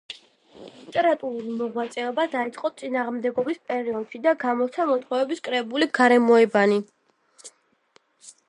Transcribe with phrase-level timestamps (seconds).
[0.61, 6.85] ლიტერატურული მოღვაწეობა დაიწყო „წინააღმდეგობის“ პერიოდში და გამოსცა მოთხრობების კრებული „გარემოებანი“.